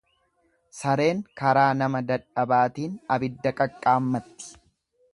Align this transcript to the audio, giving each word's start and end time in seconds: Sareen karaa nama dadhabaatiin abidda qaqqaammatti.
Sareen 0.77 1.19
karaa 1.41 1.67
nama 1.83 2.03
dadhabaatiin 2.09 2.99
abidda 3.19 3.57
qaqqaammatti. 3.63 4.53